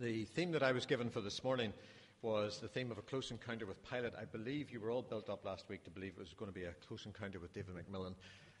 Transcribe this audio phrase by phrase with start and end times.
[0.00, 1.72] The theme that I was given for this morning
[2.22, 4.14] was the theme of a close encounter with Pilate.
[4.18, 6.54] I believe you were all built up last week to believe it was going to
[6.54, 8.14] be a close encounter with David McMillan.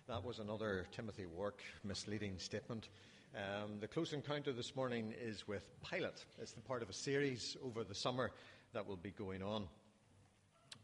[0.08, 2.90] That was another Timothy Wark misleading statement.
[3.34, 6.22] Um, the close encounter this morning is with Pilate.
[6.38, 8.32] It's the part of a series over the summer
[8.74, 9.68] that will be going on.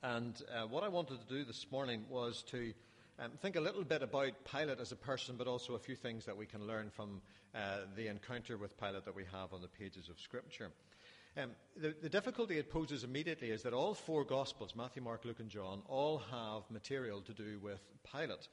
[0.02, 2.72] And uh, what I wanted to do this morning was to
[3.18, 6.24] um, think a little bit about Pilate as a person, but also a few things
[6.24, 7.20] that we can learn from
[7.54, 10.70] uh, the encounter with Pilate that we have on the pages of Scripture.
[11.36, 15.40] Um, the, the, difficulty it poses immediately is that all four Gospels, Matthew, Mark, Luke,
[15.40, 18.48] and John, all have material to do with Pilate.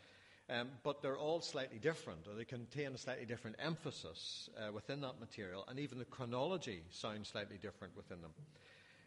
[0.47, 5.01] Um, but they're all slightly different, or they contain a slightly different emphasis uh, within
[5.01, 8.31] that material, and even the chronology sounds slightly different within them.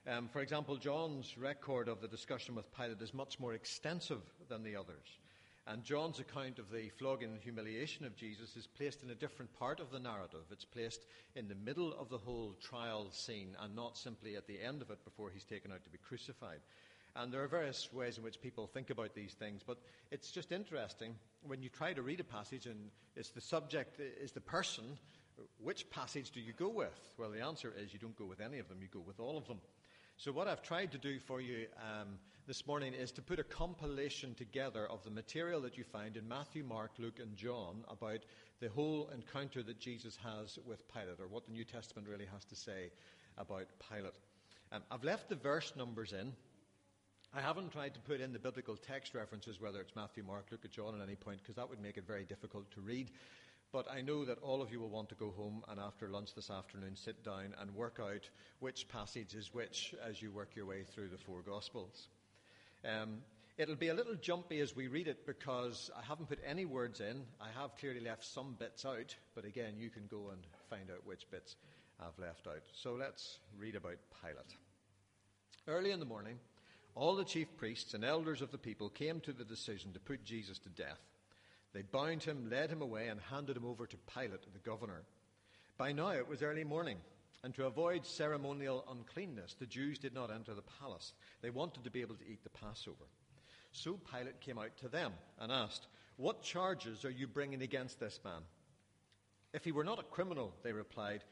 [0.09, 4.65] Um, for example, John's record of the discussion with Pilate is much more extensive than
[4.65, 5.19] the others.
[5.71, 9.53] And John's account of the flogging and humiliation of Jesus is placed in a different
[9.59, 10.45] part of the narrative.
[10.51, 11.05] It's placed
[11.37, 14.91] in the middle of the whole trial scene and not simply at the end of
[14.91, 16.61] it before he's taken out to be crucified.
[17.17, 19.77] And there are various ways in which people think about these things, but
[20.11, 24.33] it's just interesting when you try to read a passage and it's the subject is
[24.33, 24.85] the person,
[25.63, 26.99] which passage do you go with?
[27.19, 29.37] Well, the answer is you don't go with any of them, you go with all
[29.37, 29.59] of them.
[30.21, 33.45] So, what I've tried to do for you um, this morning is to put a
[33.45, 38.25] compilation together of the material that you find in Matthew, Mark, Luke, and John about
[38.59, 42.45] the whole encounter that Jesus has with Pilate, or what the New Testament really has
[42.47, 42.91] to say
[43.37, 44.15] about Pilate.
[44.73, 46.33] Um, I've left the verse numbers in.
[47.33, 50.65] I haven't tried to put in the biblical text references, whether it's Matthew, Mark, Luke,
[50.65, 53.13] or John, at any point, because that would make it very difficult to read.
[53.71, 56.35] But I know that all of you will want to go home and after lunch
[56.35, 58.29] this afternoon sit down and work out
[58.61, 62.09] which passage is which as you work your way through the four Gospels.
[62.85, 63.19] Um,
[63.59, 67.01] it'll be a little jumpy as we read it because I haven't put any words
[67.01, 67.23] in.
[67.41, 71.07] I have clearly left some bits out, but again, you can go and find out
[71.07, 71.57] which bits
[72.01, 72.63] I've left out.
[72.73, 74.57] So let's read about Pilate.
[75.67, 76.39] Early in the morning,
[76.95, 80.25] all the chief priests and elders of the people came to the decision to put
[80.25, 81.01] Jesus to death.
[81.79, 85.05] They bound him, led him away, and handed him over to Pilate, the governor.
[85.77, 86.97] By now it was early morning,
[87.45, 91.13] and to avoid ceremonial uncleanness, the Jews did not enter the palace.
[91.41, 93.05] They wanted to be able to eat the Passover.
[93.71, 95.87] So Pilate came out to them and asked,
[96.17, 98.43] What charges are you bringing against this man?
[99.53, 101.23] If he were not a criminal, they replied,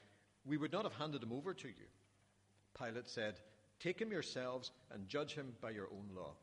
[0.44, 1.88] we would not have handed him over to you.
[2.78, 3.40] Pilate said,
[3.80, 6.34] Take him yourselves and judge him by your own law.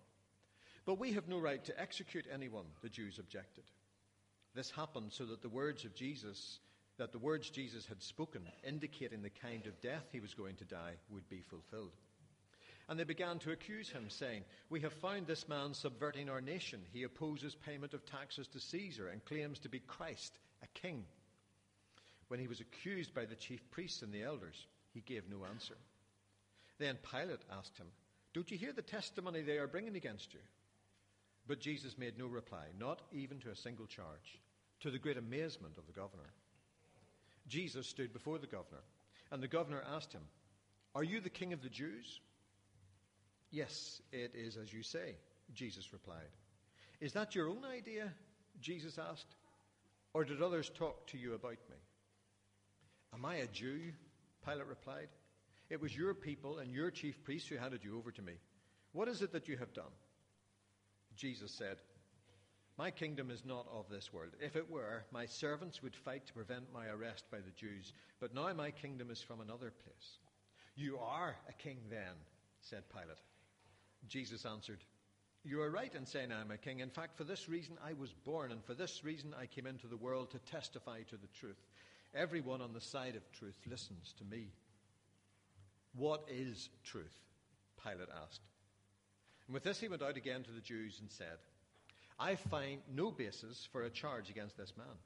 [0.86, 3.64] But we have no right to execute anyone, the Jews objected.
[4.56, 6.60] This happened so that the words of Jesus,
[6.98, 10.66] that the words Jesus had spoken, indicating the kind of death he was going to
[10.66, 11.92] die, would be fulfilled.
[12.90, 16.82] And they began to accuse him, saying, We have found this man subverting our nation.
[16.92, 21.06] He opposes payment of taxes to Caesar and claims to be Christ, a king.
[22.28, 25.78] When he was accused by the chief priests and the elders, he gave no answer.
[26.78, 27.88] Then Pilate asked him,
[28.34, 30.40] Don't you hear the testimony they are bringing against you?
[31.48, 34.40] But Jesus made no reply, not even to a single charge,
[34.82, 36.32] to the great amazement of the governor.
[37.48, 38.82] Jesus stood before the governor,
[39.32, 40.22] and the governor asked him,
[40.96, 42.22] Are you the king of the Jews?
[43.52, 45.16] Yes, it is as you say,
[45.54, 46.32] Jesus replied.
[47.02, 48.12] Is that your own idea?
[48.62, 49.36] Jesus asked.
[50.14, 51.76] Or did others talk to you about me?
[53.14, 53.92] Am I a Jew?
[54.46, 55.08] Pilate replied.
[55.70, 58.34] It was your people and your chief priests who handed you over to me.
[58.92, 59.92] What is it that you have done?
[61.16, 61.78] Jesus said,
[62.78, 64.32] My kingdom is not of this world.
[64.40, 68.34] If it were, my servants would fight to prevent my arrest by the Jews, but
[68.34, 70.18] now my kingdom is from another place.
[70.76, 72.16] You are a king then,
[72.62, 73.18] said Pilate.
[74.08, 74.84] Jesus answered,
[75.44, 76.80] You are right in saying I am a king.
[76.80, 79.88] In fact, for this reason I was born, and for this reason I came into
[79.88, 81.62] the world to testify to the truth.
[82.16, 84.52] Everyone on the side of truth listens to me.
[85.96, 87.20] What is truth?
[87.84, 88.42] Pilate asked.
[89.48, 91.38] And with this, he went out again to the Jews and said,
[92.20, 94.98] I find no basis for a charge against this man.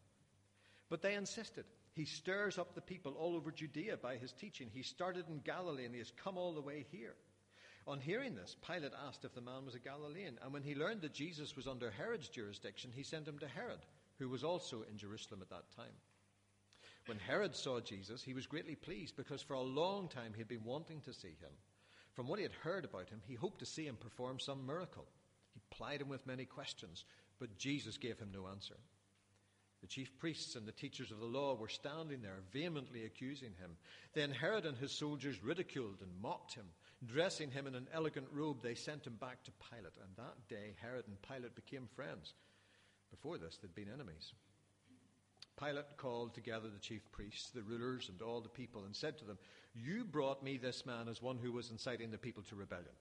[0.90, 1.66] But they insisted.
[1.94, 4.70] He stirs up the people all over Judea by his teaching.
[4.72, 7.16] He started in Galilee and he has come all the way here.
[7.88, 10.38] On hearing this, Pilate asked if the man was a Galilean.
[10.44, 13.80] And when he learned that Jesus was under Herod's jurisdiction, he sent him to Herod,
[14.20, 15.96] who was also in Jerusalem at that time.
[17.06, 20.50] When Herod saw Jesus, he was greatly pleased because for a long time he had
[20.50, 21.52] been wanting to see him.
[22.18, 25.06] From what he had heard about him, he hoped to see him perform some miracle.
[25.54, 27.06] He plied him with many questions,
[27.40, 28.74] but Jesus gave him no answer.
[29.82, 33.78] The chief priests and the teachers of the law were standing there, vehemently accusing him.
[34.16, 36.66] Then Herod and his soldiers ridiculed and mocked him.
[37.06, 39.94] Dressing him in an elegant robe, they sent him back to Pilate.
[40.04, 42.34] And that day, Herod and Pilate became friends.
[43.12, 44.34] Before this, they'd been enemies.
[45.60, 49.26] Pilate called together the chief priests, the rulers, and all the people, and said to
[49.26, 49.38] them,
[49.84, 52.96] You brought me this man as one who was inciting the people to rebellion.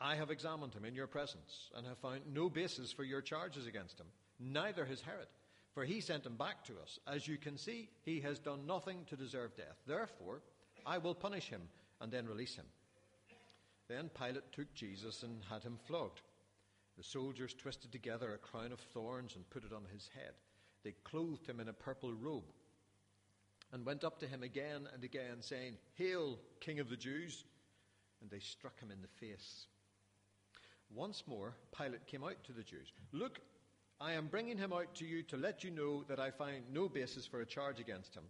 [0.00, 3.66] I have examined him in your presence, and have found no basis for your charges
[3.66, 4.06] against him,
[4.40, 5.28] neither has Herod.
[5.74, 6.98] For he sent him back to us.
[7.06, 9.76] As you can see, he has done nothing to deserve death.
[9.86, 10.42] Therefore,
[10.84, 11.62] I will punish him
[12.00, 12.66] and then release him.
[13.88, 16.22] Then Pilate took Jesus and had him flogged.
[16.96, 20.32] The soldiers twisted together a crown of thorns and put it on his head.
[20.82, 22.50] They clothed him in a purple robe
[23.72, 27.44] and went up to him again and again, saying, Hail, King of the Jews!
[28.20, 29.66] And they struck him in the face.
[30.94, 32.92] Once more, Pilate came out to the Jews.
[33.12, 33.40] Look,
[34.00, 36.88] I am bringing him out to you to let you know that I find no
[36.88, 38.24] basis for a charge against him.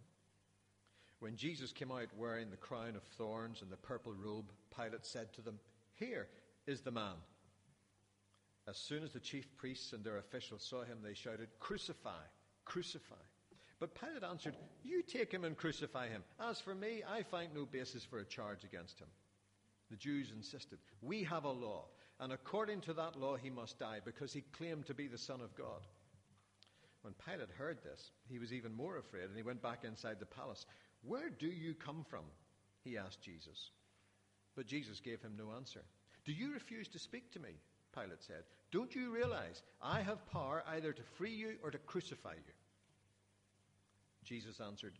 [1.19, 5.33] When Jesus came out wearing the crown of thorns and the purple robe, Pilate said
[5.33, 5.59] to them,
[5.93, 6.27] Here
[6.67, 7.15] is the man.
[8.67, 12.23] As soon as the chief priests and their officials saw him, they shouted, Crucify,
[12.65, 13.15] crucify.
[13.81, 16.23] But Pilate answered, You take him and crucify him.
[16.39, 19.07] As for me, I find no basis for a charge against him.
[19.89, 21.85] The Jews insisted, We have a law,
[22.19, 25.41] and according to that law he must die, because he claimed to be the Son
[25.41, 25.81] of God.
[27.01, 30.27] When Pilate heard this, he was even more afraid, and he went back inside the
[30.27, 30.67] palace.
[31.01, 32.25] Where do you come from?
[32.83, 33.71] he asked Jesus.
[34.55, 35.81] But Jesus gave him no answer.
[36.23, 37.55] Do you refuse to speak to me?
[37.95, 38.43] Pilate said.
[38.71, 42.53] Don't you realize I have power either to free you or to crucify you?
[44.23, 44.93] Jesus answered,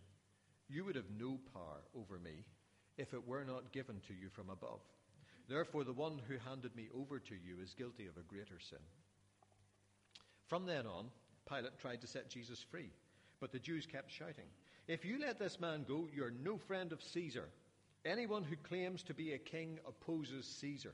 [0.69, 2.45] You would have no power over me
[2.97, 4.81] if it were not given to you from above.
[5.47, 8.79] Therefore, the one who handed me over to you is guilty of a greater sin.
[10.47, 11.07] From then on,
[11.47, 12.89] Pilate tried to set Jesus free,
[13.39, 14.47] but the Jews kept shouting,
[14.88, 17.50] If you let this man go, you're no friend of Caesar.
[18.06, 20.94] Anyone who claims to be a king opposes Caesar.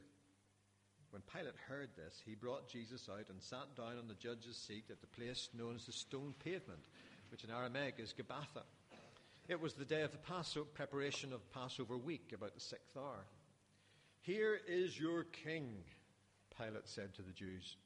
[1.12, 4.85] When Pilate heard this, he brought Jesus out and sat down on the judge's seat
[4.91, 6.81] at the place known as the stone pavement,
[7.29, 8.63] which in Aramaic is Gabbatha.
[9.47, 13.25] It was the day of the Passover, preparation of Passover week, about the sixth hour.
[14.21, 15.83] Here is your king,
[16.57, 17.77] Pilate said to the Jews.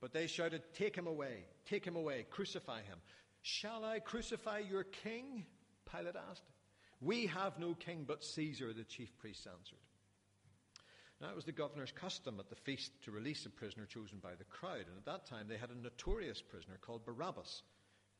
[0.00, 2.98] But they shouted, Take him away, take him away, crucify him.
[3.42, 5.44] Shall I crucify your king?
[5.90, 6.50] Pilate asked.
[7.00, 9.78] We have no king but Caesar, the chief priests answered.
[11.20, 14.34] Now, it was the governor's custom at the feast to release a prisoner chosen by
[14.34, 17.62] the crowd, and at that time they had a notorious prisoner called Barabbas.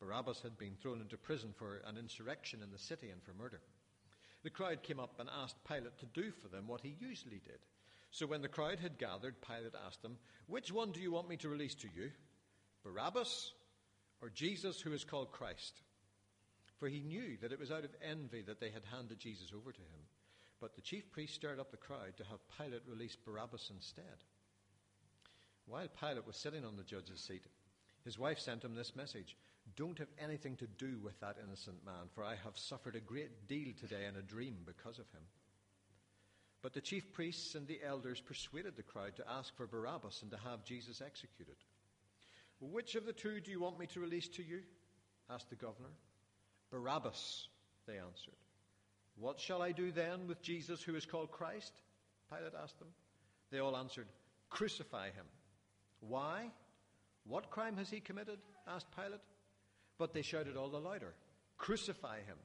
[0.00, 3.60] Barabbas had been thrown into prison for an insurrection in the city and for murder.
[4.42, 7.58] The crowd came up and asked Pilate to do for them what he usually did.
[8.10, 11.36] So when the crowd had gathered, Pilate asked them, Which one do you want me
[11.38, 12.10] to release to you?
[12.84, 13.52] Barabbas
[14.22, 15.82] or Jesus, who is called Christ?
[16.78, 19.72] For he knew that it was out of envy that they had handed Jesus over
[19.72, 20.00] to him.
[20.60, 24.24] But the chief priest stirred up the crowd to have Pilate release Barabbas instead.
[25.66, 27.44] While Pilate was sitting on the judge's seat,
[28.06, 29.36] his wife sent him this message
[29.74, 33.48] Don't have anything to do with that innocent man, for I have suffered a great
[33.48, 35.22] deal today in a dream because of him.
[36.62, 40.30] But the chief priests and the elders persuaded the crowd to ask for Barabbas and
[40.30, 41.56] to have Jesus executed.
[42.60, 44.60] Which of the two do you want me to release to you?
[45.28, 45.90] asked the governor.
[46.70, 47.48] Barabbas,
[47.86, 48.34] they answered.
[49.16, 51.72] What shall I do then with Jesus who is called Christ?
[52.30, 52.88] Pilate asked them.
[53.50, 54.06] They all answered,
[54.48, 55.26] Crucify him.
[56.00, 56.52] Why?
[57.28, 58.38] What crime has he committed?
[58.66, 59.20] asked Pilate.
[59.98, 61.14] But they shouted all the louder,
[61.56, 62.36] Crucify him.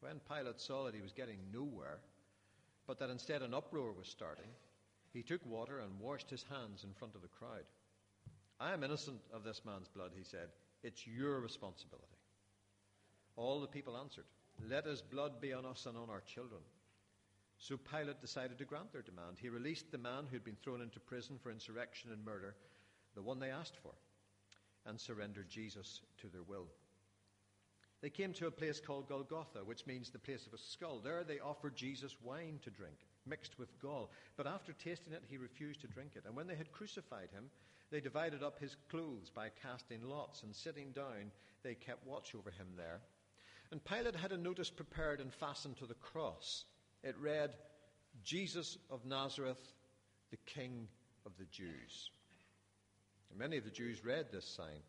[0.00, 1.98] When Pilate saw that he was getting nowhere,
[2.86, 4.50] but that instead an uproar was starting,
[5.12, 7.64] he took water and washed his hands in front of the crowd.
[8.58, 10.48] I am innocent of this man's blood, he said.
[10.82, 12.06] It's your responsibility.
[13.36, 14.24] All the people answered,
[14.68, 16.60] let his blood be on us and on our children.
[17.58, 19.36] So Pilate decided to grant their demand.
[19.40, 22.54] He released the man who had been thrown into prison for insurrection and murder,
[23.20, 23.92] the one they asked for,
[24.86, 26.68] and surrendered Jesus to their will.
[28.00, 31.00] They came to a place called Golgotha, which means the place of a skull.
[31.04, 32.96] There they offered Jesus wine to drink,
[33.26, 34.10] mixed with gall.
[34.38, 36.22] But after tasting it, he refused to drink it.
[36.24, 37.50] And when they had crucified him,
[37.90, 41.30] they divided up his clothes by casting lots, and sitting down,
[41.62, 43.00] they kept watch over him there.
[43.70, 46.64] And Pilate had a notice prepared and fastened to the cross.
[47.04, 47.50] It read,
[48.24, 49.60] Jesus of Nazareth,
[50.30, 50.88] the King
[51.26, 52.10] of the Jews.
[53.30, 54.82] And many of the Jews read this sign,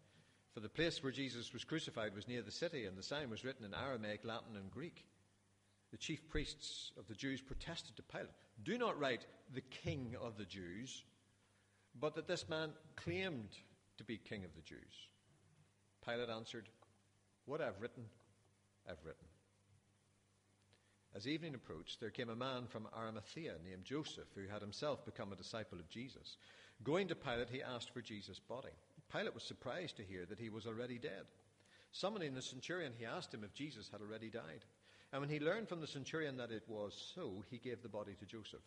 [0.53, 3.45] for the place where Jesus was crucified was near the city, and the sign was
[3.45, 5.05] written in Aramaic, Latin, and Greek.
[5.91, 8.29] The chief priests of the Jews protested to Pilate
[8.63, 11.03] Do not write the King of the Jews,
[11.99, 13.49] but that this man claimed
[13.97, 15.09] to be King of the Jews.
[16.05, 16.69] Pilate answered,
[17.45, 18.05] What I've written,
[18.89, 19.27] I've written.
[21.13, 25.33] As evening approached, there came a man from Arimathea named Joseph, who had himself become
[25.33, 26.37] a disciple of Jesus.
[26.83, 28.73] Going to Pilate, he asked for Jesus' body.
[29.11, 31.25] Pilate was surprised to hear that he was already dead.
[31.91, 34.65] Summoning the centurion, he asked him if Jesus had already died.
[35.11, 38.13] And when he learned from the centurion that it was so, he gave the body
[38.19, 38.63] to Joseph.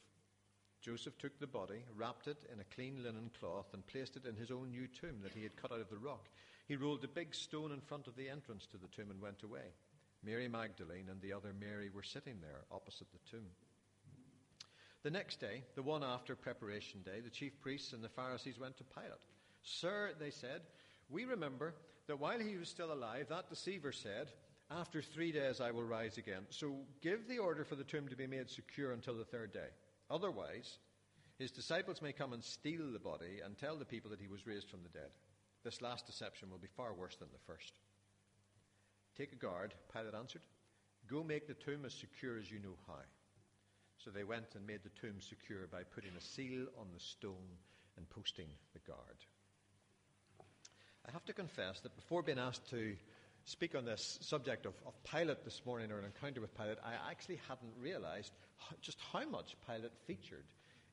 [0.83, 4.37] Joseph took the body, wrapped it in a clean linen cloth, and placed it in
[4.37, 6.29] his own new tomb that he had cut out of the rock.
[6.69, 9.43] He rolled a big stone in front of the entrance to the tomb and went
[9.43, 9.73] away.
[10.23, 13.49] Mary Magdalene and the other Mary were sitting there opposite the tomb.
[15.05, 18.79] The next day, the one after preparation day, the chief priests and the Pharisees went
[18.79, 19.13] to Pilate.
[19.63, 20.63] Sir, they said,
[21.11, 21.75] we remember
[22.07, 24.33] that while he was still alive, that deceiver said,
[24.71, 26.47] After three days I will rise again.
[26.49, 29.69] So give the order for the tomb to be made secure until the third day.
[30.11, 30.79] Otherwise,
[31.39, 34.47] his disciples may come and steal the body and tell the people that he was
[34.47, 35.11] raised from the dead.
[35.65, 37.75] This last deception will be far worse than the first.
[39.19, 40.43] Take a guard, Pilate answered.
[41.11, 43.03] Go make the tomb as secure as you know how.
[44.05, 47.57] So they went and made the tomb secure by putting a seal on the stone
[47.97, 49.17] and posting the guard.
[51.09, 52.97] I have to confess that before being asked to
[53.45, 57.11] speak on this subject of, of Pilate this morning or an encounter with Pilate, I
[57.11, 58.33] actually hadn't realized
[58.83, 60.45] just how much Pilate featured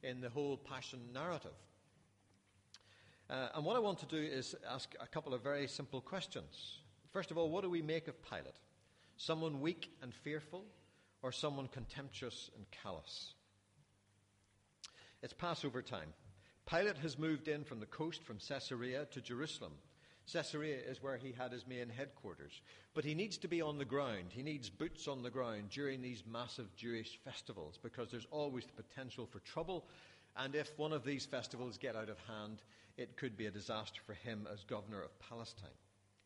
[0.03, 1.51] in the whole Passion narrative.
[3.29, 6.79] Uh, and what I want to do is ask a couple of very simple questions.
[7.11, 8.55] First of all, what do we make of Pilate?
[9.17, 10.63] Someone weak and fearful,
[11.21, 13.33] or someone contemptuous and callous?
[15.21, 16.13] It's Passover time.
[16.67, 19.73] Pilate has moved in from the coast, from Caesarea to Jerusalem.
[20.31, 22.61] Caesarea is where he had his main headquarters.
[22.93, 24.27] But he needs to be on the ground.
[24.29, 28.83] He needs boots on the ground during these massive Jewish festivals because there's always the
[28.83, 29.85] potential for trouble.
[30.37, 32.61] And if one of these festivals get out of hand,
[32.97, 35.69] it could be a disaster for him as governor of Palestine.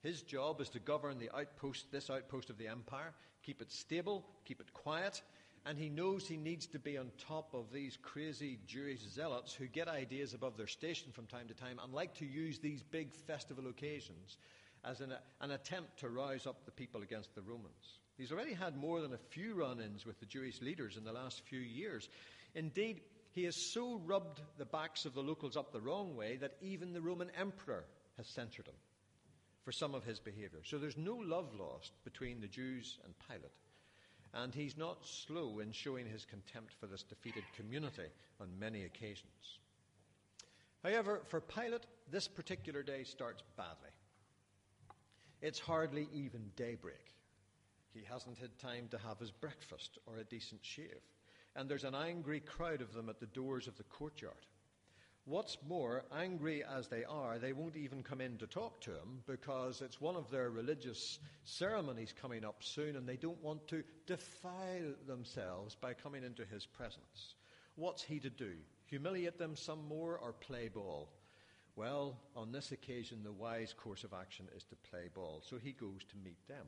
[0.05, 4.23] His job is to govern the outpost, this outpost of the empire, keep it stable,
[4.45, 5.19] keep it quiet,
[5.65, 9.65] and he knows he needs to be on top of these crazy Jewish zealots who
[9.65, 13.15] get ideas above their station from time to time and like to use these big
[13.15, 14.37] festival occasions
[14.83, 17.97] as an, an attempt to rouse up the people against the Romans.
[18.15, 21.13] He's already had more than a few run ins with the Jewish leaders in the
[21.13, 22.09] last few years.
[22.53, 26.57] Indeed, he has so rubbed the backs of the locals up the wrong way that
[26.61, 27.85] even the Roman emperor
[28.17, 28.75] has censured him
[29.65, 30.61] for some of his behavior.
[30.63, 33.51] So there's no love lost between the Jews and Pilate
[34.35, 38.07] and he's not slow in showing his contempt for this defeated community
[38.41, 39.59] on many occasions.
[40.83, 43.89] However, for Pilate, this particular day starts badly.
[45.41, 47.13] It's hardly even daybreak.
[47.93, 51.01] He hasn't had time to have his breakfast or a decent shave,
[51.55, 54.33] and there's an angry crowd of them at the doors of the courtyard.
[55.27, 59.23] What's more, angry as they are, they won't even come in to talk to him
[59.25, 63.83] because it's one of their religious ceremonies coming up soon and they don't want to
[64.05, 67.33] defile themselves by coming into his presence.
[67.75, 68.51] What's he to do?
[68.85, 71.09] Humiliate them some more or play ball?
[71.75, 75.71] Well, on this occasion, the wise course of action is to play ball, so he
[75.71, 76.67] goes to meet them.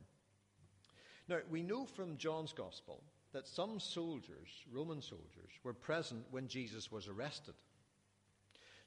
[1.28, 6.90] Now, we know from John's Gospel that some soldiers, Roman soldiers, were present when Jesus
[6.90, 7.54] was arrested.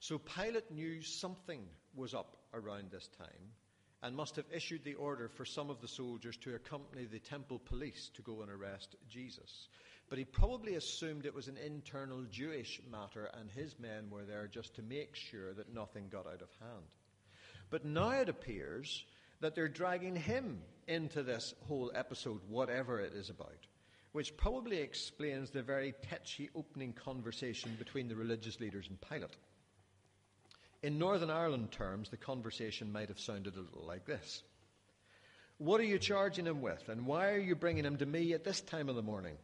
[0.01, 1.61] So Pilate knew something
[1.95, 3.53] was up around this time
[4.01, 7.59] and must have issued the order for some of the soldiers to accompany the temple
[7.59, 9.67] police to go and arrest Jesus.
[10.09, 14.47] But he probably assumed it was an internal Jewish matter and his men were there
[14.47, 16.87] just to make sure that nothing got out of hand.
[17.69, 19.05] But now it appears
[19.41, 23.67] that they're dragging him into this whole episode, whatever it is about,
[24.13, 29.37] which probably explains the very tetchy opening conversation between the religious leaders and Pilate.
[30.83, 34.43] In Northern Ireland terms, the conversation might have sounded a little like this
[35.57, 38.43] What are you charging him with, and why are you bringing him to me at
[38.43, 39.37] this time of the morning?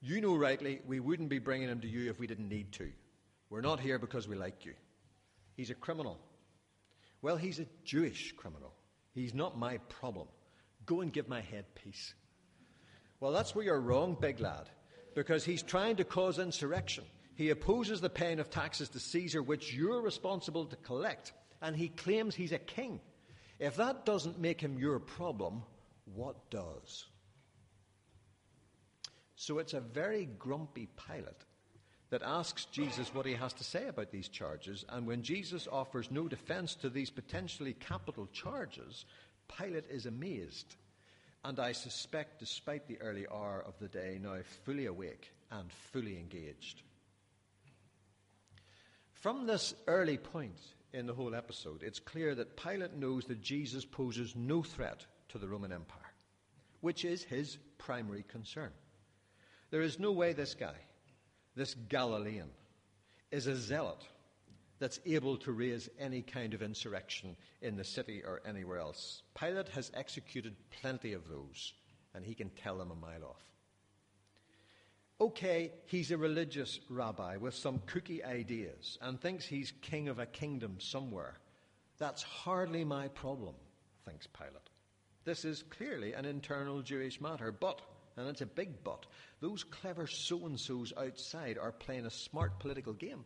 [0.00, 2.90] You know rightly, we wouldn't be bringing him to you if we didn't need to.
[3.50, 4.74] We're not here because we like you.
[5.56, 6.18] He's a criminal.
[7.22, 8.74] Well, he's a Jewish criminal.
[9.14, 10.28] He's not my problem.
[10.84, 12.14] Go and give my head peace.
[13.20, 14.68] Well, that's where you're wrong, big lad,
[15.14, 17.04] because he's trying to cause insurrection.
[17.36, 21.88] He opposes the paying of taxes to Caesar, which you're responsible to collect, and he
[21.88, 23.00] claims he's a king.
[23.58, 25.62] If that doesn't make him your problem,
[26.14, 27.06] what does?
[29.36, 31.44] So it's a very grumpy Pilate
[32.10, 36.10] that asks Jesus what he has to say about these charges, and when Jesus offers
[36.10, 39.04] no defense to these potentially capital charges,
[39.58, 40.76] Pilate is amazed.
[41.44, 46.16] And I suspect, despite the early hour of the day, now fully awake and fully
[46.16, 46.82] engaged.
[49.24, 50.60] From this early point
[50.92, 55.38] in the whole episode, it's clear that Pilate knows that Jesus poses no threat to
[55.38, 56.12] the Roman Empire,
[56.82, 58.70] which is his primary concern.
[59.70, 60.76] There is no way this guy,
[61.56, 62.50] this Galilean,
[63.30, 64.06] is a zealot
[64.78, 69.22] that's able to raise any kind of insurrection in the city or anywhere else.
[69.34, 71.72] Pilate has executed plenty of those,
[72.14, 73.53] and he can tell them a mile off.
[75.20, 80.26] Okay, he's a religious rabbi with some kooky ideas and thinks he's king of a
[80.26, 81.34] kingdom somewhere.
[81.98, 83.54] That's hardly my problem,
[84.04, 84.70] thinks Pilate.
[85.24, 87.80] This is clearly an internal Jewish matter, but,
[88.16, 89.06] and it's a big but,
[89.40, 93.24] those clever so and so's outside are playing a smart political game.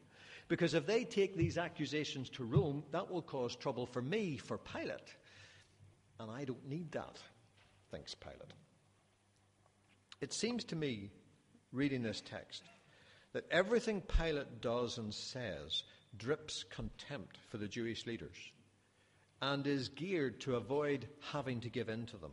[0.49, 4.59] Because if they take these accusations to Rome, that will cause trouble for me, for
[4.59, 5.15] Pilate.
[6.21, 7.19] And I don't need that,
[7.91, 8.53] thinks Pilate.
[10.21, 11.11] It seems to me
[11.73, 12.63] reading this text
[13.33, 15.83] that everything Pilate does and says
[16.17, 18.37] drips contempt for the Jewish leaders
[19.41, 22.33] and is geared to avoid having to give in to them.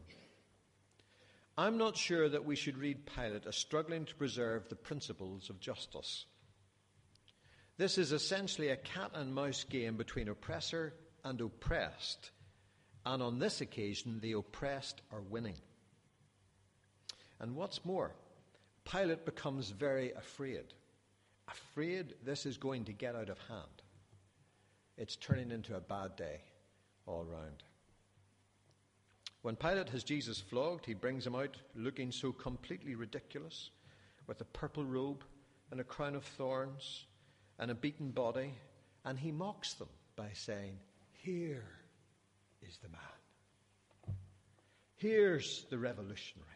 [1.58, 5.60] I'm not sure that we should read Pilate as struggling to preserve the principles of
[5.60, 6.26] justice.
[7.78, 12.32] This is essentially a cat and mouse game between oppressor and oppressed,
[13.06, 15.58] and on this occasion, the oppressed are winning.
[17.40, 18.16] And what's more,
[18.90, 20.74] Pilate becomes very afraid.
[21.48, 23.82] Afraid this is going to get out of hand.
[24.98, 26.42] It's turning into a bad day
[27.06, 27.64] all round.
[29.42, 33.70] When Pilate has Jesus flogged, he brings him out looking so completely ridiculous,
[34.28, 35.24] with a purple robe
[35.70, 37.06] and a crown of thorns
[37.60, 38.54] and a beaten body,
[39.04, 40.78] and he mocks them by saying,
[41.12, 41.64] Here
[42.62, 44.16] is the man.
[44.96, 46.55] Here's the revolutionary.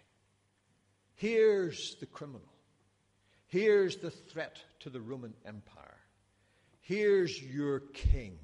[1.20, 2.48] Here's the criminal.
[3.48, 5.98] Here's the threat to the Roman Empire.
[6.80, 8.40] Here's your king.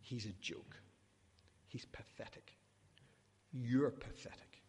[0.00, 0.74] He's a joke.
[1.66, 2.56] He's pathetic.
[3.52, 4.62] You're pathetic.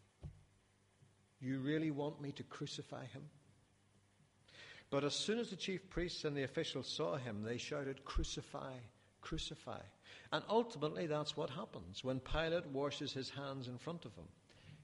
[1.40, 3.22] You really want me to crucify him?
[4.90, 8.74] But as soon as the chief priests and the officials saw him, they shouted, Crucify,
[9.22, 9.80] crucify.
[10.30, 14.28] And ultimately, that's what happens when Pilate washes his hands in front of him.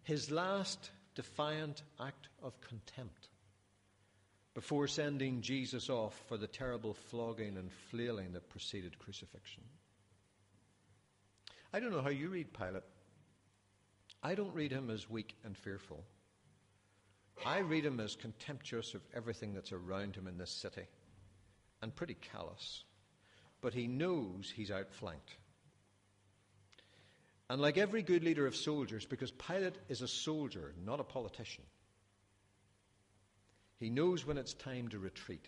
[0.04, 3.28] His last defiant act of contempt
[4.54, 9.62] before sending Jesus off for the terrible flogging and flailing that preceded crucifixion.
[11.72, 12.84] I don't know how you read Pilate.
[14.22, 16.04] I don't read him as weak and fearful.
[17.44, 20.86] I read him as contemptuous of everything that's around him in this city
[21.82, 22.84] and pretty callous.
[23.60, 25.36] But he knows he's outflanked.
[27.50, 31.64] And like every good leader of soldiers, because Pilate is a soldier, not a politician,
[33.78, 35.46] he knows when it's time to retreat.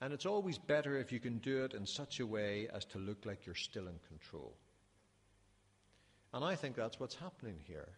[0.00, 2.98] And it's always better if you can do it in such a way as to
[2.98, 4.54] look like you're still in control.
[6.32, 7.88] And I think that's what's happening here.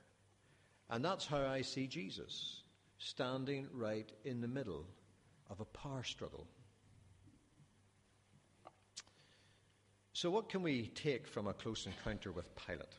[0.88, 2.62] And that's how I see Jesus
[2.98, 4.87] standing right in the middle
[5.48, 6.46] of a power struggle.
[10.20, 12.94] So, what can we take from a close encounter with Pilate?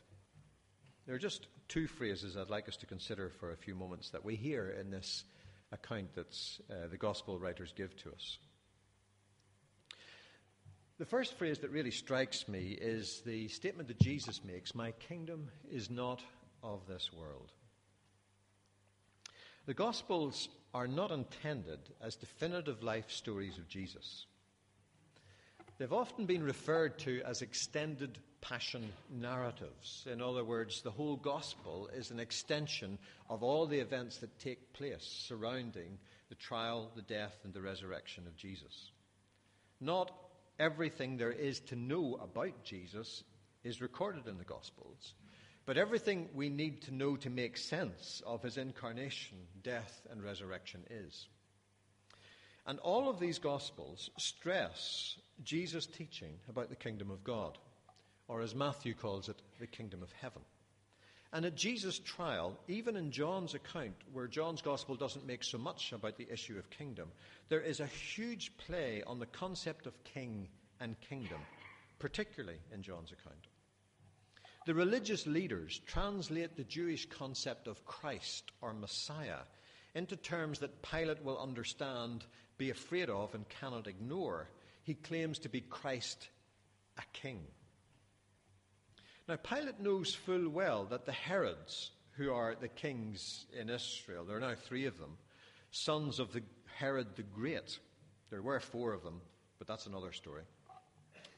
[1.06, 4.24] There are just two phrases I'd like us to consider for a few moments that
[4.24, 5.22] we hear in this
[5.70, 6.36] account that
[6.68, 8.38] uh, the gospel writers give to us.
[10.98, 15.48] The first phrase that really strikes me is the statement that Jesus makes My kingdom
[15.70, 16.24] is not
[16.60, 17.52] of this world.
[19.66, 24.26] The Gospels are not intended as definitive life stories of Jesus.
[25.78, 30.06] They've often been referred to as extended passion narratives.
[30.10, 32.98] In other words, the whole gospel is an extension
[33.30, 38.26] of all the events that take place surrounding the trial, the death, and the resurrection
[38.26, 38.90] of Jesus.
[39.80, 40.12] Not
[40.58, 43.24] everything there is to know about Jesus
[43.64, 45.14] is recorded in the gospels,
[45.64, 50.84] but everything we need to know to make sense of his incarnation, death, and resurrection
[50.90, 51.28] is.
[52.66, 57.58] And all of these Gospels stress Jesus' teaching about the kingdom of God,
[58.28, 60.42] or as Matthew calls it, the kingdom of heaven.
[61.32, 65.92] And at Jesus' trial, even in John's account, where John's Gospel doesn't make so much
[65.92, 67.10] about the issue of kingdom,
[67.48, 70.48] there is a huge play on the concept of king
[70.80, 71.40] and kingdom,
[71.98, 73.46] particularly in John's account.
[74.66, 79.40] The religious leaders translate the Jewish concept of Christ or Messiah
[79.94, 82.24] into terms that Pilate will understand,
[82.58, 84.48] be afraid of, and cannot ignore.
[84.82, 86.28] He claims to be Christ,
[86.98, 87.40] a king.
[89.28, 94.36] Now, Pilate knows full well that the Herods, who are the kings in Israel, there
[94.36, 95.16] are now three of them,
[95.70, 96.42] sons of the
[96.76, 97.78] Herod the Great.
[98.30, 99.20] There were four of them,
[99.58, 100.42] but that's another story.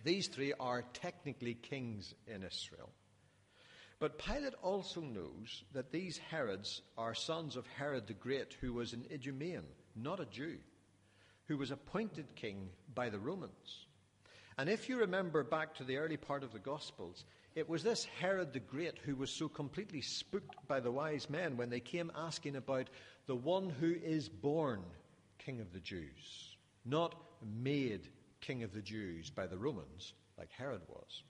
[0.02, 2.90] These three are technically kings in Israel.
[4.00, 8.92] But Pilate also knows that these Herods are sons of Herod the Great, who was
[8.92, 10.56] an Idumean, not a Jew,
[11.46, 13.86] who was appointed king by the Romans.
[14.56, 18.04] And if you remember back to the early part of the Gospels, it was this
[18.04, 22.10] Herod the Great who was so completely spooked by the wise men when they came
[22.14, 22.88] asking about
[23.26, 24.82] the one who is born
[25.38, 28.08] King of the Jews, not made
[28.40, 31.22] King of the Jews by the Romans, like Herod was.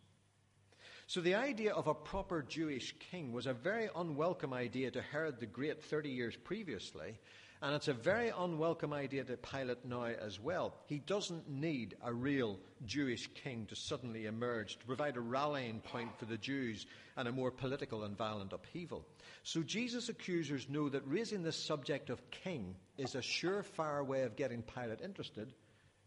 [1.06, 5.38] So the idea of a proper Jewish king was a very unwelcome idea to Herod
[5.38, 7.18] the Great 30 years previously,
[7.60, 10.74] and it's a very unwelcome idea to Pilate now as well.
[10.86, 16.18] He doesn't need a real Jewish king to suddenly emerge to provide a rallying point
[16.18, 16.86] for the Jews
[17.18, 19.06] and a more political and violent upheaval.
[19.42, 24.36] So Jesus' accusers know that raising this subject of king is a surefire way of
[24.36, 25.52] getting Pilate interested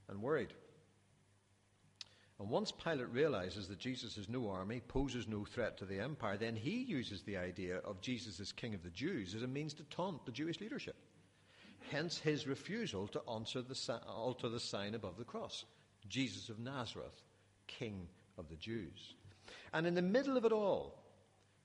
[0.10, 0.54] and worried.
[2.40, 6.38] And once Pilate realizes that Jesus is no army, poses no threat to the empire,
[6.38, 9.74] then he uses the idea of Jesus as king of the Jews as a means
[9.76, 10.96] to taunt the Jewish leadership.
[11.90, 15.66] Hence his refusal to alter the, alter the sign above the cross
[16.08, 17.24] Jesus of Nazareth,
[17.66, 19.16] King of the Jews.
[19.74, 21.04] And in the middle of it all,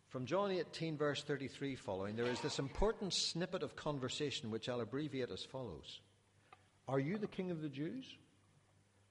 [0.08, 4.80] from John 18, verse 33 following, there is this important snippet of conversation which I'll
[4.80, 6.00] abbreviate as follows
[6.88, 8.04] Are you the King of the Jews?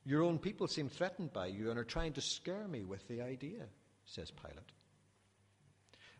[0.05, 3.21] Your own people seem threatened by you and are trying to scare me with the
[3.21, 3.65] idea,
[4.05, 4.71] says Pilate.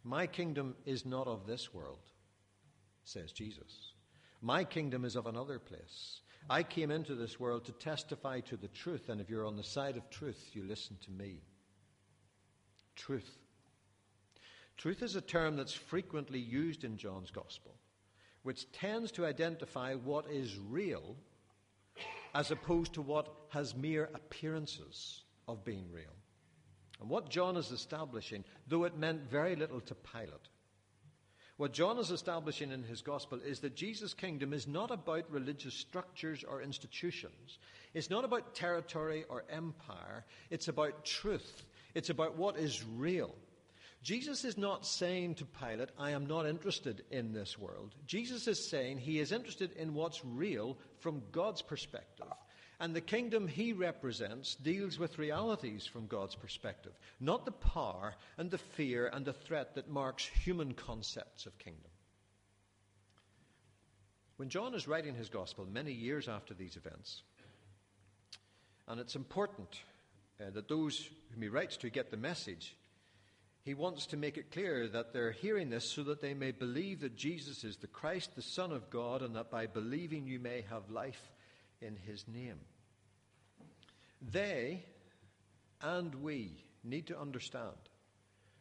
[0.03, 2.11] My kingdom is not of this world,
[3.03, 3.93] says Jesus.
[4.41, 6.21] My kingdom is of another place.
[6.49, 9.63] I came into this world to testify to the truth, and if you're on the
[9.63, 11.41] side of truth, you listen to me.
[12.95, 13.37] Truth.
[14.77, 17.75] Truth is a term that's frequently used in John's Gospel,
[18.41, 21.15] which tends to identify what is real
[22.33, 26.15] as opposed to what has mere appearances of being real.
[26.99, 30.49] And what John is establishing, though it meant very little to Pilate,
[31.57, 35.75] what John is establishing in his gospel is that Jesus' kingdom is not about religious
[35.75, 37.59] structures or institutions.
[37.93, 40.25] It's not about territory or empire.
[40.49, 41.65] It's about truth.
[41.93, 43.35] It's about what is real.
[44.03, 47.93] Jesus is not saying to Pilate, I am not interested in this world.
[48.07, 52.25] Jesus is saying he is interested in what's real from God's perspective.
[52.79, 58.49] And the kingdom he represents deals with realities from God's perspective, not the power and
[58.49, 61.91] the fear and the threat that marks human concepts of kingdom.
[64.37, 67.21] When John is writing his gospel many years after these events,
[68.87, 69.79] and it's important
[70.39, 72.75] uh, that those whom he writes to get the message,
[73.63, 77.01] he wants to make it clear that they're hearing this so that they may believe
[77.01, 80.65] that Jesus is the Christ, the Son of God, and that by believing you may
[80.69, 81.31] have life
[81.79, 82.59] in his name.
[84.21, 84.83] They
[85.81, 87.75] and we need to understand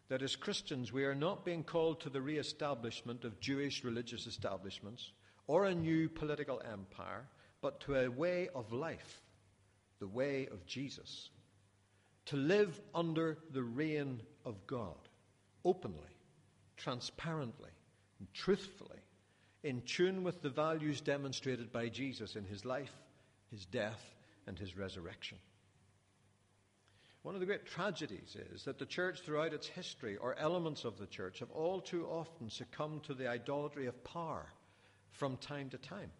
[0.08, 4.26] that as Christians, we are not being called to the re establishment of Jewish religious
[4.26, 5.12] establishments
[5.46, 7.26] or a new political empire,
[7.62, 9.22] but to a way of life,
[9.98, 11.30] the way of Jesus.
[12.26, 15.08] To live under the reign of God,
[15.64, 16.16] openly,
[16.76, 17.70] transparently,
[18.18, 18.98] and truthfully,
[19.62, 22.92] in tune with the values demonstrated by Jesus in his life,
[23.50, 24.14] his death,
[24.46, 25.38] and his resurrection.
[27.22, 30.98] One of the great tragedies is that the church, throughout its history, or elements of
[30.98, 34.46] the church, have all too often succumbed to the idolatry of power
[35.10, 36.10] from time to time.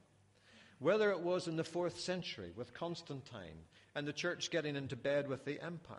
[0.78, 5.28] Whether it was in the fourth century with Constantine and the church getting into bed
[5.28, 5.98] with the empire,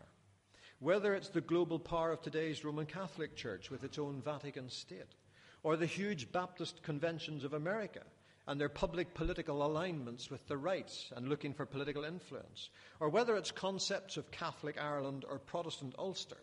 [0.81, 5.13] whether it's the global power of today's Roman Catholic Church with its own Vatican state,
[5.61, 8.01] or the huge Baptist conventions of America
[8.47, 13.35] and their public political alignments with the right and looking for political influence, or whether
[13.37, 16.41] it's concepts of Catholic Ireland or Protestant Ulster.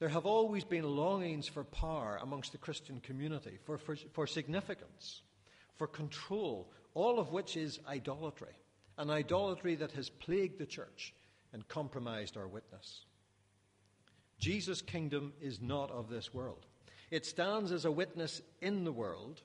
[0.00, 5.22] There have always been longings for power amongst the Christian community, for, for, for significance,
[5.76, 8.56] for control, all of which is idolatry,
[8.96, 11.14] an idolatry that has plagued the church
[11.52, 13.04] and compromised our witness.
[14.38, 16.64] Jesus' kingdom is not of this world.
[17.10, 19.40] It stands as a witness in the world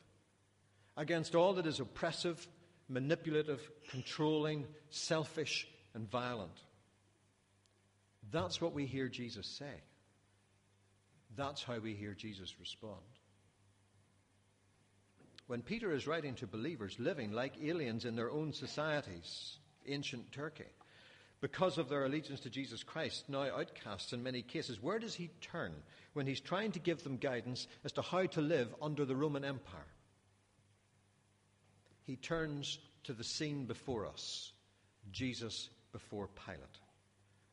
[0.97, 2.47] against all that is oppressive,
[2.89, 6.57] manipulative, controlling, selfish, and violent.
[8.31, 9.81] That's what we hear Jesus say.
[11.35, 13.01] That's how we hear Jesus respond.
[15.47, 20.71] When Peter is writing to believers living like aliens in their own societies, ancient Turkey,
[21.43, 25.29] because of their allegiance to Jesus Christ, now outcasts in many cases, where does he
[25.41, 25.73] turn
[26.13, 29.43] when he's trying to give them guidance as to how to live under the Roman
[29.43, 29.93] Empire?
[32.03, 34.51] he turns to the scene before us
[35.11, 36.79] Jesus before Pilate,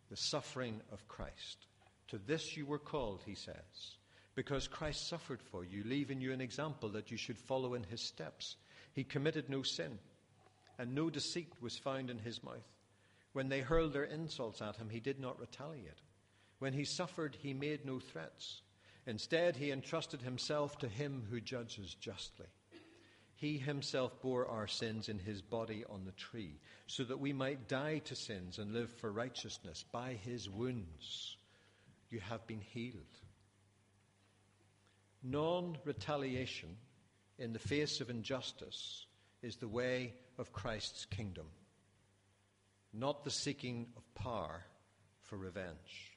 [0.08, 1.66] the suffering of Christ.
[2.08, 3.96] To this you were called, he says,
[4.34, 8.06] because Christ suffered for you, leaving you an example that you should follow in his
[8.06, 8.56] steps.
[8.92, 9.98] He committed no sin,
[10.78, 12.56] and no deceit was found in his mouth.
[13.32, 16.00] When they hurled their insults at him, he did not retaliate.
[16.58, 18.62] When he suffered, he made no threats.
[19.06, 22.46] Instead, he entrusted himself to him who judges justly.
[23.34, 27.68] He himself bore our sins in his body on the tree, so that we might
[27.68, 29.84] die to sins and live for righteousness.
[29.90, 31.36] By his wounds
[32.10, 33.16] you have been healed.
[35.22, 36.76] Non retaliation
[37.38, 39.06] in the face of injustice
[39.42, 41.46] is the way of Christ's kingdom,
[42.92, 44.64] not the seeking of power
[45.22, 46.16] for revenge.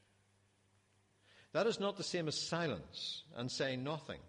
[1.51, 4.19] That is not the same as silence and saying nothing,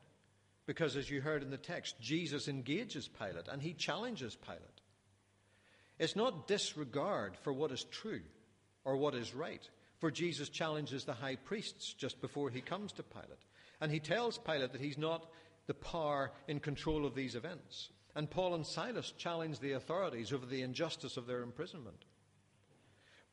[0.67, 4.61] because as you heard in the text, Jesus engages Pilate and he challenges Pilate.
[5.99, 8.23] It's not disregard for what is true
[8.85, 9.67] or what is right,
[9.99, 13.45] for Jesus challenges the high priests just before he comes to Pilate.
[13.81, 15.31] And he tells Pilate that he's not
[15.67, 17.89] the power in control of these events.
[18.15, 22.05] And Paul and Silas challenge the authorities over the injustice of their imprisonment.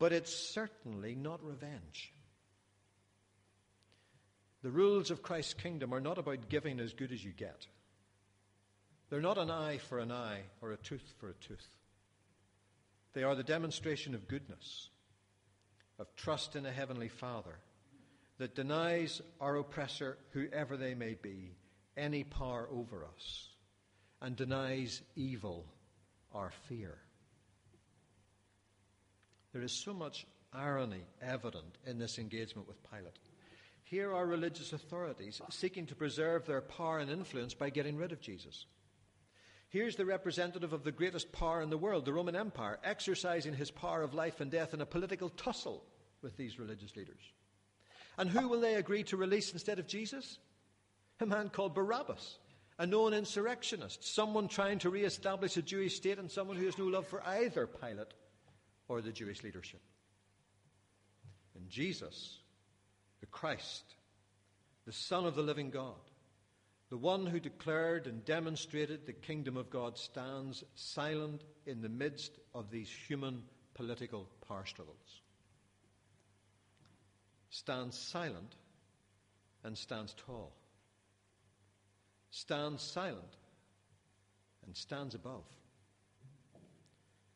[0.01, 2.11] But it's certainly not revenge.
[4.63, 7.67] The rules of Christ's kingdom are not about giving as good as you get.
[9.11, 11.67] They're not an eye for an eye or a tooth for a tooth.
[13.13, 14.89] They are the demonstration of goodness,
[15.99, 17.59] of trust in a heavenly Father
[18.39, 21.51] that denies our oppressor, whoever they may be,
[21.95, 23.49] any power over us
[24.19, 25.67] and denies evil
[26.33, 26.97] our fear.
[29.53, 33.19] There is so much irony evident in this engagement with Pilate.
[33.83, 38.21] Here are religious authorities seeking to preserve their power and influence by getting rid of
[38.21, 38.65] Jesus.
[39.67, 43.71] Here's the representative of the greatest power in the world, the Roman Empire, exercising his
[43.71, 45.83] power of life and death in a political tussle
[46.21, 47.21] with these religious leaders.
[48.17, 50.39] And who will they agree to release instead of Jesus?
[51.19, 52.37] A man called Barabbas,
[52.79, 56.85] a known insurrectionist, someone trying to re-establish a Jewish state and someone who has no
[56.85, 58.13] love for either Pilate
[58.91, 59.79] or the Jewish leadership.
[61.55, 62.39] And Jesus,
[63.21, 63.83] the Christ,
[64.85, 65.95] the Son of the living God,
[66.89, 72.33] the one who declared and demonstrated the kingdom of God, stands silent in the midst
[72.53, 73.43] of these human
[73.75, 75.21] political power struggles.
[77.49, 78.55] Stands silent
[79.63, 80.51] and stands tall
[82.31, 83.37] stands silent
[84.65, 85.43] and stands above.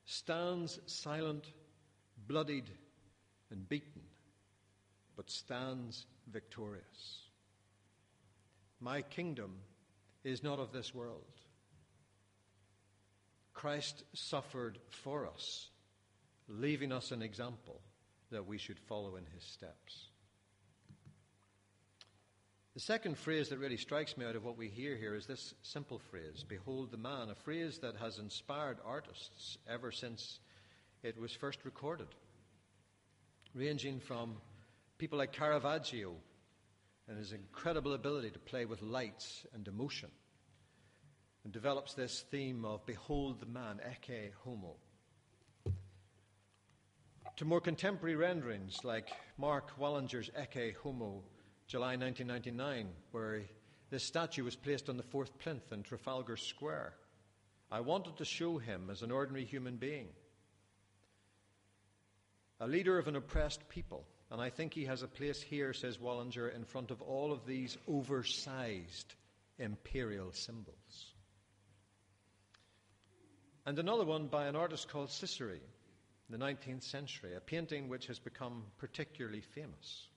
[0.05, 1.45] Stands silent,
[2.27, 2.69] bloodied,
[3.49, 4.01] and beaten,
[5.15, 7.21] but stands victorious.
[8.79, 9.55] My kingdom
[10.23, 11.23] is not of this world.
[13.53, 15.69] Christ suffered for us,
[16.47, 17.81] leaving us an example
[18.31, 20.09] that we should follow in his steps.
[22.75, 25.53] The second phrase that really strikes me out of what we hear here is this
[25.63, 30.39] simple phrase, Behold the man, a phrase that has inspired artists ever since
[31.01, 32.09] it was first recorded,
[33.53, 34.35] ranging from
[34.97, 36.15] people like Caravaggio
[37.07, 40.09] and his incredible ability to play with lights and emotion,
[41.45, 44.75] and develops this theme of Behold the man, Ecce Homo.
[47.38, 51.23] To more contemporary renderings like Mark Wallinger's Ecce Homo
[51.67, 53.41] July 1999, where
[53.89, 56.93] this statue was placed on the fourth plinth in Trafalgar Square.
[57.71, 60.08] I wanted to show him as an ordinary human being,
[62.60, 64.06] a leader of an oppressed people.
[64.32, 67.45] And I think he has a place here, says Wallinger, in front of all of
[67.45, 69.13] these oversized
[69.60, 71.13] imperial symbols.
[73.65, 78.08] And another one by an artist called Ciseri, in the 19th century, a painting which
[78.08, 80.08] has become particularly famous.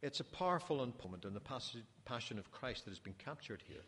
[0.00, 3.84] It's a powerful moment in the passion of Christ that has been captured here.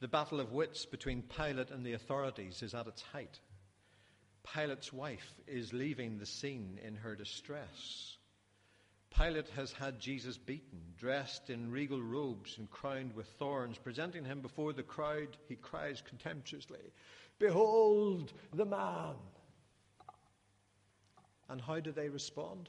[0.00, 3.38] The battle of wits between Pilate and the authorities is at its height.
[4.42, 8.16] Pilate's wife is leaving the scene in her distress.
[9.16, 13.78] Pilate has had Jesus beaten, dressed in regal robes and crowned with thorns.
[13.78, 16.92] Presenting him before the crowd, he cries contemptuously,
[17.38, 19.14] Behold the man!
[21.48, 22.68] And how do they respond?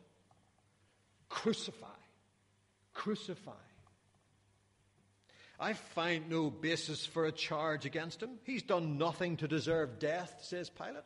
[1.29, 1.87] Crucify!
[2.95, 3.51] Crucify.
[5.59, 8.31] I find no basis for a charge against him.
[8.43, 11.03] He's done nothing to deserve death, says Pilate.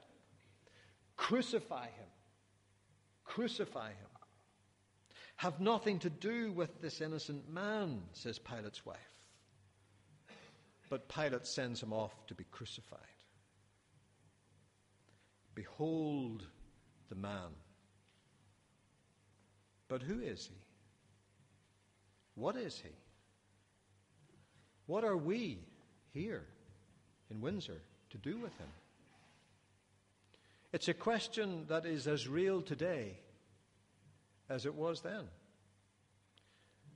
[1.18, 2.08] Crucify him.
[3.26, 4.08] Crucify him.
[5.36, 8.98] Have nothing to do with this innocent man, says Pilate's wife.
[10.90, 13.00] But Pilate sends him off to be crucified.
[15.54, 16.46] Behold
[17.10, 17.52] the man.
[19.88, 20.56] But who is he?
[22.40, 22.90] What is he?
[24.86, 25.60] What are we
[26.14, 26.46] here
[27.30, 28.70] in Windsor to do with him?
[30.72, 33.18] It's a question that is as real today
[34.50, 35.26] as it was then.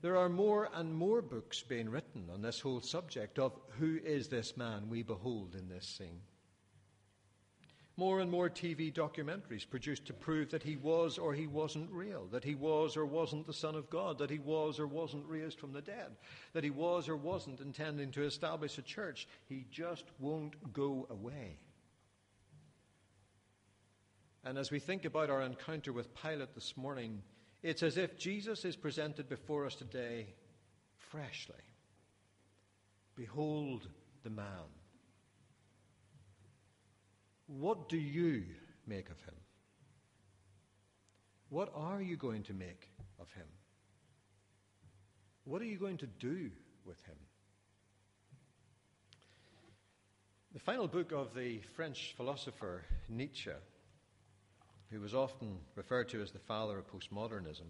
[0.01, 4.29] There are more and more books being written on this whole subject of who is
[4.29, 6.21] this man we behold in this scene.
[7.95, 12.25] More and more TV documentaries produced to prove that he was or he wasn't real,
[12.31, 15.59] that he was or wasn't the Son of God, that he was or wasn't raised
[15.59, 16.15] from the dead,
[16.53, 19.27] that he was or wasn't intending to establish a church.
[19.45, 21.59] He just won't go away.
[24.43, 27.21] And as we think about our encounter with Pilate this morning,
[27.61, 30.33] it's as if Jesus is presented before us today
[30.97, 31.55] freshly.
[33.15, 33.87] Behold
[34.23, 34.45] the man.
[37.47, 38.43] What do you
[38.87, 39.35] make of him?
[41.49, 43.47] What are you going to make of him?
[45.43, 46.49] What are you going to do
[46.85, 47.15] with him?
[50.53, 53.51] The final book of the French philosopher Nietzsche
[54.93, 57.65] who was often referred to as the father of postmodernism,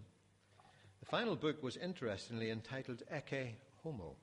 [1.00, 4.14] the final book was interestingly entitled Ecce Homo.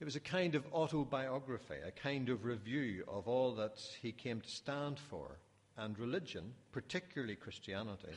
[0.00, 4.40] It was a kind of autobiography, a kind of review of all that he came
[4.40, 5.38] to stand for.
[5.76, 8.14] And religion, particularly Christianity,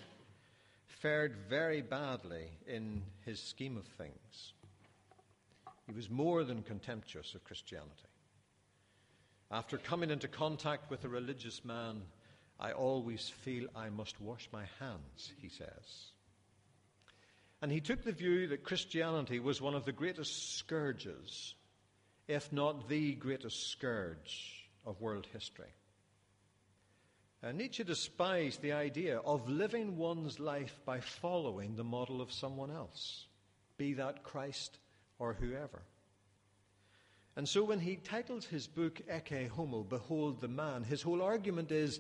[0.86, 4.54] fared very badly in his scheme of things.
[5.88, 7.92] He was more than contemptuous of Christianity.
[9.52, 12.04] After coming into contact with a religious man
[12.62, 16.12] I always feel I must wash my hands, he says.
[17.60, 21.56] And he took the view that Christianity was one of the greatest scourges,
[22.28, 25.74] if not the greatest scourge of world history.
[27.44, 32.70] And Nietzsche despised the idea of living one's life by following the model of someone
[32.70, 33.26] else,
[33.78, 34.78] be that Christ
[35.18, 35.82] or whoever.
[37.36, 41.72] And so when he titles his book Ecce Homo, Behold the Man, his whole argument
[41.72, 42.00] is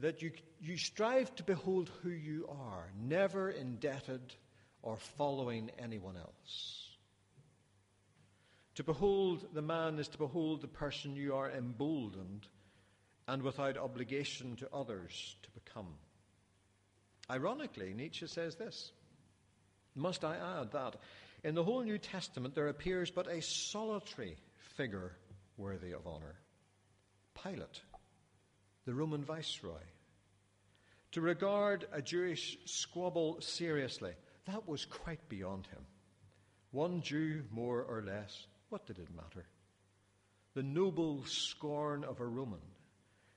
[0.00, 4.34] that you, you strive to behold who you are, never indebted
[4.82, 6.87] or following anyone else.
[8.78, 12.46] To behold the man is to behold the person you are emboldened
[13.26, 15.96] and without obligation to others to become.
[17.28, 18.92] Ironically, Nietzsche says this
[19.96, 20.94] Must I add that
[21.42, 24.36] in the whole New Testament there appears but a solitary
[24.76, 25.16] figure
[25.56, 26.36] worthy of honour
[27.42, 27.80] Pilate
[28.84, 29.82] the Roman viceroy.
[31.10, 34.12] To regard a Jewish squabble seriously,
[34.46, 35.84] that was quite beyond him.
[36.70, 39.46] One Jew more or less, what did it matter?
[40.54, 42.60] The noble scorn of a Roman,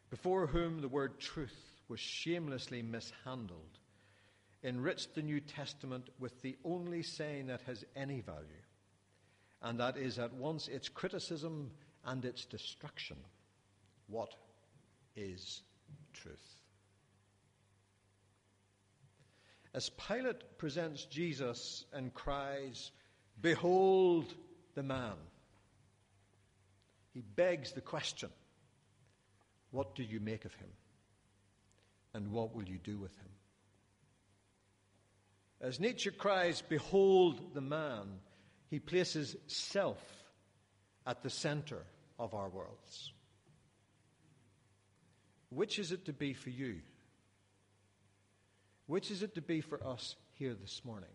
[0.10, 3.80] before whom the word truth was shamelessly mishandled,
[4.64, 8.46] enriched the New Testament with the only saying that has any value,
[9.62, 11.72] and that is at once its criticism
[12.06, 13.18] and its destruction.
[14.08, 14.34] What
[15.16, 15.62] is
[16.14, 16.62] truth.
[19.74, 22.92] As Pilate presents Jesus and cries,
[23.42, 24.34] Behold
[24.76, 25.16] the man,
[27.14, 28.30] he begs the question
[29.72, 30.70] What do you make of him?
[32.14, 33.30] And what will you do with him?
[35.62, 38.08] As Nietzsche cries, Behold the man,
[38.70, 40.02] he places self
[41.06, 41.84] at the center
[42.18, 43.14] of our worlds.
[45.50, 46.78] Which is it to be for you?
[48.88, 51.10] Which is it to be for us here this morning?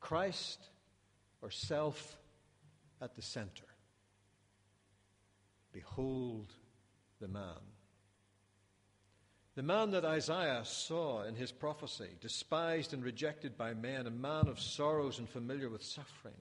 [0.00, 0.58] Christ
[1.42, 2.16] or self
[3.00, 3.64] at the center?
[5.72, 6.52] Behold
[7.20, 7.42] the man.
[9.56, 14.48] The man that Isaiah saw in his prophecy, despised and rejected by men, a man
[14.48, 16.34] of sorrows and familiar with suffering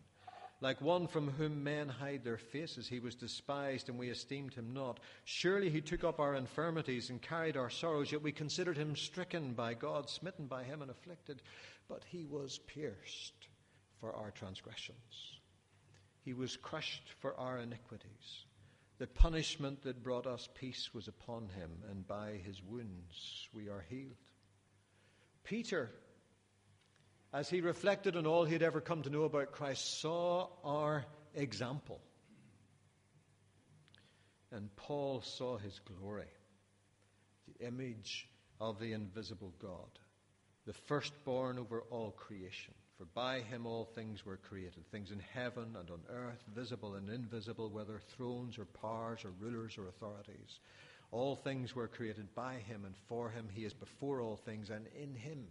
[0.62, 4.74] like one from whom men hide their faces, he was despised, and we esteemed him
[4.74, 5.00] not.
[5.24, 9.54] Surely he took up our infirmities and carried our sorrows, yet we considered him stricken
[9.54, 11.42] by God, smitten by him, and afflicted.
[11.88, 13.48] But he was pierced
[14.00, 15.40] for our transgressions,
[16.24, 18.46] he was crushed for our iniquities.
[18.98, 23.86] The punishment that brought us peace was upon him, and by his wounds we are
[23.90, 24.16] healed.
[25.44, 25.90] Peter
[27.32, 31.06] as he reflected on all he had ever come to know about Christ, saw our
[31.36, 32.00] example.
[34.52, 36.32] And Paul saw his glory,
[37.48, 38.28] the image
[38.60, 40.00] of the invisible God,
[40.66, 42.74] the firstborn over all creation.
[43.00, 47.10] For by him all things were created, things in heaven and on earth, visible and
[47.10, 50.60] invisible, whether thrones or powers or rulers or authorities.
[51.10, 53.48] All things were created by him and for him.
[53.54, 55.48] He is before all things, and in him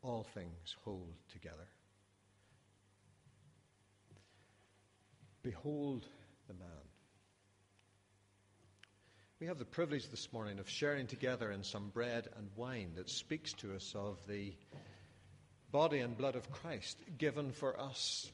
[0.00, 1.68] all things hold together.
[5.42, 6.06] Behold
[6.48, 6.68] the man.
[9.40, 13.10] we have the privilege this morning of sharing together in some bread and wine that
[13.10, 14.54] speaks to us of the
[15.72, 18.30] body and blood of Christ given for us.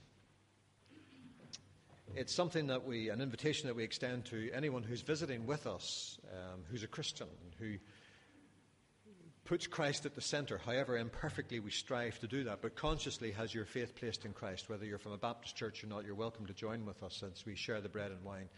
[2.15, 6.19] It's something that we, an invitation that we extend to anyone who's visiting with us,
[6.33, 7.29] um, who's a Christian,
[7.59, 7.75] who
[9.45, 13.55] puts Christ at the center, however imperfectly we strive to do that, but consciously has
[13.55, 14.69] your faith placed in Christ.
[14.69, 17.47] Whether you're from a Baptist church or not, you're welcome to join with us since
[17.47, 18.49] we share the bread and wine.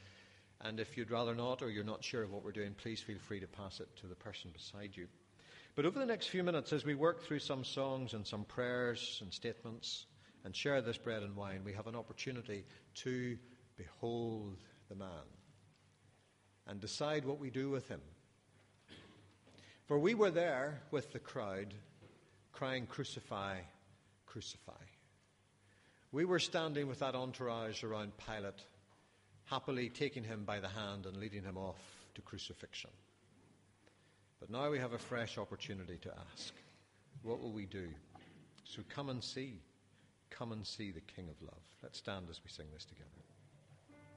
[0.62, 3.18] And if you'd rather not, or you're not sure of what we're doing, please feel
[3.18, 5.06] free to pass it to the person beside you.
[5.76, 9.18] But over the next few minutes, as we work through some songs and some prayers
[9.22, 10.06] and statements
[10.44, 12.64] and share this bread and wine, we have an opportunity
[12.96, 13.38] to
[13.76, 14.56] behold
[14.88, 15.08] the man
[16.66, 18.00] and decide what we do with him.
[19.86, 21.74] For we were there with the crowd
[22.52, 23.56] crying, Crucify,
[24.26, 24.72] crucify.
[26.12, 28.62] We were standing with that entourage around Pilate
[29.44, 31.80] happily taking him by the hand and leading him off
[32.14, 32.90] to crucifixion.
[34.40, 36.54] But now we have a fresh opportunity to ask,
[37.22, 37.88] what will we do?
[38.64, 39.60] So come and see.
[40.30, 41.62] Come and see the King of Love.
[41.82, 43.10] Let's stand as we sing this together.